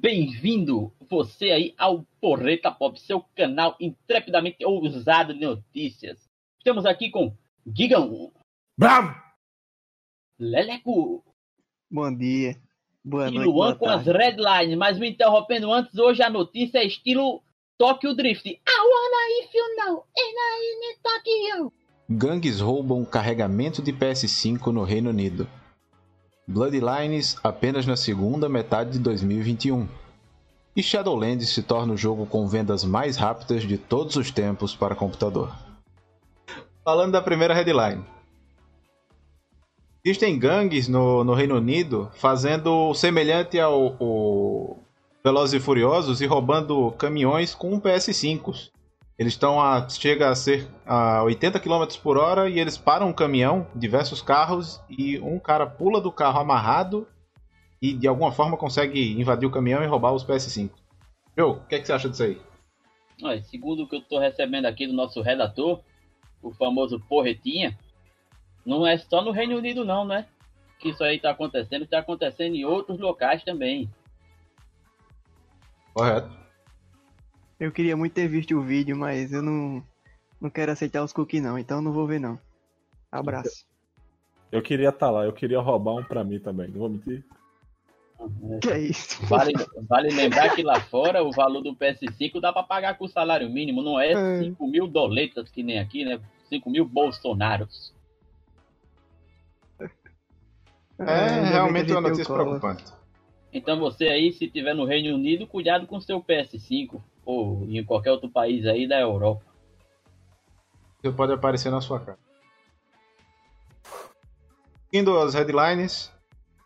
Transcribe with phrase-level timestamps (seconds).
[0.00, 6.28] bem-vindo você aí ao Porreta Pop, seu canal intrepidamente ousado de notícias.
[6.58, 7.34] Estamos aqui com
[7.66, 8.30] Gigão.
[8.78, 9.14] Bravo!
[10.38, 11.24] Leleco.
[11.90, 12.56] Bom dia.
[13.02, 13.46] Boa e noite.
[13.46, 14.18] Luan com as tarde.
[14.18, 17.42] redlines, mas me interrompendo antes, hoje a notícia é estilo
[17.78, 18.48] Tokyo Drift.
[18.48, 21.72] I wanna if you know, and I Tokyo.
[22.08, 25.48] Gangues roubam carregamento de PS5 no Reino Unido.
[26.48, 29.88] Bloodlines apenas na segunda metade de 2021.
[30.76, 34.94] E Shadowlands se torna o jogo com vendas mais rápidas de todos os tempos para
[34.94, 35.52] computador.
[36.84, 38.04] Falando da primeira headline.
[40.04, 44.78] Existem gangues no, no Reino Unido fazendo semelhante ao, ao
[45.24, 48.70] Velozes e Furiosos e roubando caminhões com PS5s.
[49.18, 49.88] Eles estão a.
[49.88, 54.80] chega a ser a 80 km por hora e eles param um caminhão, diversos carros,
[54.90, 57.08] e um cara pula do carro amarrado
[57.80, 60.70] e de alguma forma consegue invadir o caminhão e roubar os PS5.
[61.36, 62.40] Joe, o que, é que você acha disso aí?
[63.22, 65.80] Olha, segundo o que eu tô recebendo aqui do nosso redator,
[66.42, 67.78] o famoso Porretinha,
[68.64, 70.26] não é só no Reino Unido não, né?
[70.78, 73.90] Que isso aí tá acontecendo, tá acontecendo em outros locais também.
[75.94, 76.45] Correto.
[77.58, 79.82] Eu queria muito ter visto o vídeo, mas eu não,
[80.40, 82.38] não quero aceitar os cookies não, então não vou ver não.
[83.10, 83.66] Abraço.
[84.52, 87.24] Eu queria estar lá, eu queria roubar um pra mim também, não vou mentir.
[88.62, 89.24] Que é isso?
[89.26, 89.52] Vale,
[89.88, 93.48] vale lembrar que lá fora o valor do PS5 dá pra pagar com o salário
[93.48, 94.38] mínimo, não é É.
[94.38, 96.20] 5 mil doletas que nem aqui, né?
[96.48, 97.94] 5 mil bolsonaros.
[100.98, 102.84] É, bem realmente que uma notícia o preocupante.
[103.52, 108.12] Então você aí, se tiver no Reino Unido, cuidado com seu PS5 ou em qualquer
[108.12, 109.44] outro país aí da Europa.
[111.02, 112.18] Isso pode aparecer na sua cara.
[114.92, 116.12] Indo às headlines,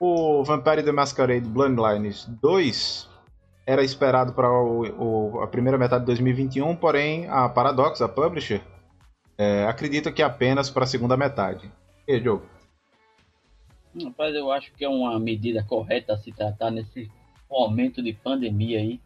[0.00, 3.08] o Vampire the Masquerade Bloodlines 2
[3.66, 8.62] era esperado para o- o- a primeira metade de 2021, porém a Paradox, a publisher,
[9.36, 11.70] é, acredita que apenas para a segunda metade.
[12.08, 12.46] E aí, Diogo?
[14.02, 17.10] Rapaz, eu acho que é uma medida correta a se tratar nesse
[17.50, 19.00] momento de pandemia aí.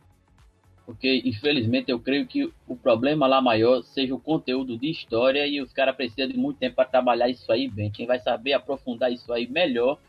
[0.91, 5.61] Porque, infelizmente, eu creio que o problema lá maior seja o conteúdo de história e
[5.61, 7.93] os caras precisam de muito tempo para trabalhar isso aí bem.
[7.93, 10.01] Quem vai saber aprofundar isso aí melhor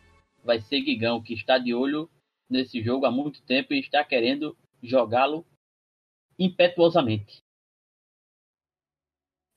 [0.44, 2.09] vai ser Guigão, que está de olho
[2.50, 5.46] nesse jogo há muito tempo e está querendo jogá-lo
[6.40, 7.44] impetuosamente.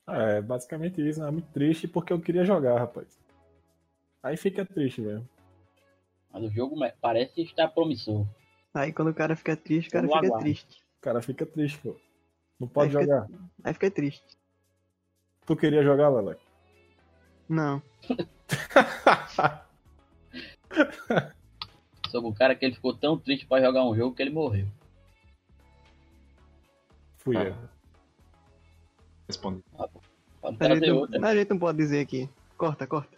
[0.07, 1.27] É, basicamente isso, né?
[1.27, 3.19] É muito triste porque eu queria jogar, rapaz.
[4.21, 5.27] Aí fica triste mesmo.
[6.31, 8.27] Mas o jogo me- parece estar promissor.
[8.75, 10.43] Aí quando o cara fica triste, o cara Vamos fica aguardar.
[10.43, 10.84] triste.
[11.05, 11.95] O cara fica triste, pô.
[12.59, 13.27] Não pode Aí fica- jogar.
[13.63, 14.23] Aí fica triste.
[15.45, 16.41] Tu queria jogar, Leleco?
[17.47, 17.79] Não.
[22.09, 24.65] Sobre um cara que ele ficou tão triste para jogar um jogo que ele morreu.
[27.17, 27.43] Fui Ah.
[27.43, 27.55] eu.
[29.27, 29.63] Responde.
[30.41, 31.19] Pode A trazer gente, outra.
[31.19, 32.27] não, a gente não pode dizer aqui.
[32.57, 33.15] Corta, corta.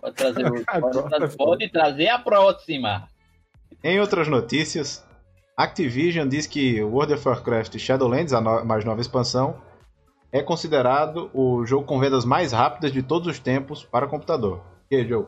[0.00, 0.80] Pode trazer outra.
[0.80, 3.10] Pode, pode trazer a próxima.
[3.82, 5.04] Em outras notícias,
[5.56, 9.58] Activision diz que World of Warcraft Shadowlands, a no- mais nova expansão,
[10.30, 14.62] é considerado o jogo com vendas mais rápidas de todos os tempos para computador.
[14.90, 15.24] E aí, Joe?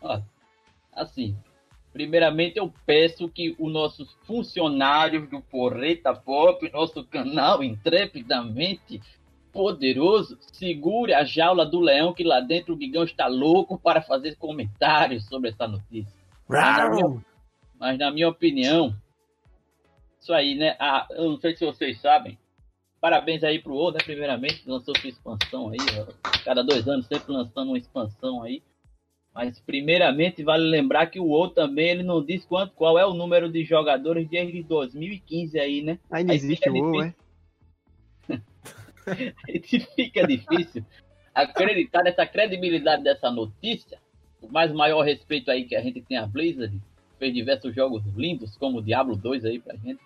[0.00, 0.18] Ó,
[0.94, 1.36] assim,
[1.92, 9.02] primeiramente eu peço que os nossos funcionários do Porreta Pop, nosso canal intrepidamente
[9.52, 14.36] poderoso, segure a jaula do leão que lá dentro o Guigão está louco para fazer
[14.36, 16.10] comentários sobre essa notícia.
[16.48, 17.22] Mas na minha,
[17.78, 18.96] mas na minha opinião,
[20.22, 20.76] isso aí, né?
[20.78, 22.38] Ah, eu não sei se vocês sabem.
[23.00, 23.98] Parabéns aí pro O, né?
[24.04, 25.78] Primeiramente, lançou sua expansão aí.
[25.98, 26.30] ó.
[26.44, 28.62] Cada dois anos sempre lançando uma expansão aí.
[29.34, 33.14] Mas primeiramente vale lembrar que o O também ele não diz quanto, qual é o
[33.14, 35.98] número de jogadores desde 2015 aí, né?
[36.10, 37.14] Aí não Aí existe o WoW, é?
[39.48, 40.84] E fica difícil
[41.34, 43.98] acreditar nessa credibilidade dessa notícia.
[44.40, 46.78] Por mais maior respeito aí que a gente tem a Blizzard,
[47.18, 50.00] fez diversos jogos lindos, como o Diablo 2 aí pra gente.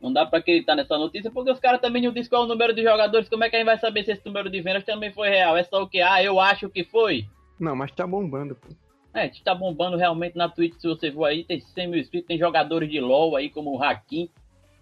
[0.00, 2.48] Não dá pra acreditar nessa notícia, porque os caras também não dizem qual é o
[2.48, 3.28] número de jogadores.
[3.28, 5.56] Como é que a gente vai saber se esse número de vendas também foi real?
[5.56, 6.00] É só o que?
[6.00, 7.26] Ah, eu acho que foi.
[7.58, 8.68] Não, mas tá bombando, pô.
[9.12, 12.00] É, a gente tá bombando realmente na Twitch, se você for aí, tem 100 mil
[12.00, 14.30] inscritos, tem jogadores de LoL aí, como o Hakim,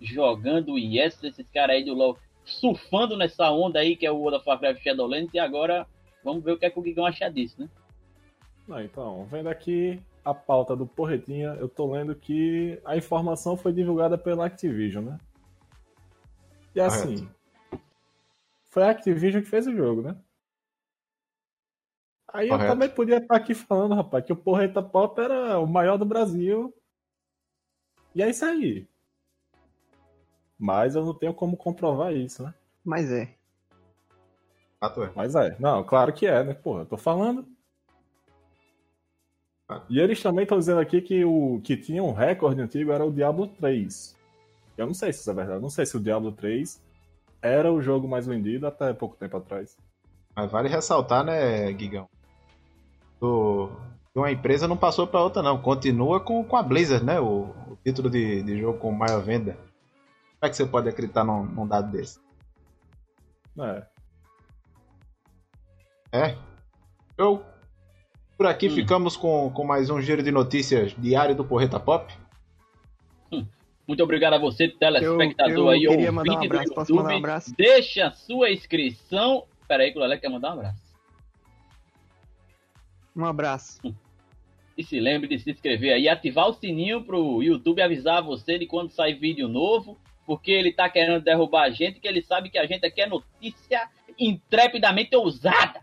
[0.00, 4.36] jogando IS, esses caras aí do LoL, surfando nessa onda aí, que é o World
[4.36, 5.86] of Warcraft Shadowlands, e agora
[6.22, 7.68] vamos ver o que é que o Guigão acha disso, né?
[8.68, 9.98] Não, então, vendo aqui
[10.28, 15.18] a pauta do Porretinha, eu tô lendo que a informação foi divulgada pela Activision, né?
[16.74, 17.26] E assim,
[18.68, 20.14] foi a Activision que fez o jogo, né?
[22.30, 22.64] Aí Correto.
[22.64, 26.04] eu também podia estar aqui falando, rapaz, que o Porreta Pop era o maior do
[26.04, 26.74] Brasil.
[28.14, 28.86] E é isso aí.
[30.58, 32.52] Mas eu não tenho como comprovar isso, né?
[32.84, 33.34] Mas é.
[34.78, 35.12] Fato é.
[35.16, 35.56] Mas é.
[35.58, 36.52] Não, claro que é, né?
[36.52, 37.48] Porra, eu tô falando.
[39.88, 43.12] E eles também estão dizendo aqui que o que tinha um recorde antigo era o
[43.12, 44.16] Diablo 3.
[44.76, 45.60] Eu não sei se isso é verdade.
[45.60, 46.80] Não sei se o Diablo 3
[47.42, 49.76] era o jogo mais vendido até pouco tempo atrás.
[50.34, 52.08] Mas vale ressaltar, né, Guigão?
[53.20, 53.70] Do...
[54.12, 55.60] que Uma empresa não passou para outra, não.
[55.60, 57.20] Continua com, com a Blizzard, né?
[57.20, 59.52] O, o título de, de jogo com maior venda.
[59.52, 62.20] Como é que você pode acreditar num, num dado desse?
[63.58, 63.86] É.
[66.12, 66.38] É.
[67.16, 67.44] Eu.
[68.38, 68.74] Por aqui Hum.
[68.74, 72.10] ficamos com, com mais um giro de notícias diário do Porreta Pop.
[73.86, 76.74] Muito obrigado a você, telespectador Eu- eu aí, queria mandar um ouvinte do abraço.
[76.74, 77.02] Posso YouTube.
[77.04, 77.54] mandar um abraço?
[77.56, 79.44] Deixa a sua inscrição.
[79.66, 80.82] Pera aí que o Lelé quer mandar um abraço.
[83.16, 83.94] Um abraço.
[84.76, 88.66] E se lembre de se inscrever aí, ativar o sininho pro YouTube avisar você de
[88.66, 92.58] quando sai vídeo novo, porque ele tá querendo derrubar a gente, que ele sabe que
[92.58, 93.88] a gente aqui é notícia
[94.18, 95.80] intrepidamente ousada.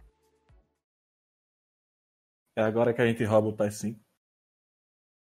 [2.56, 4.05] É agora que a gente rouba o PS5.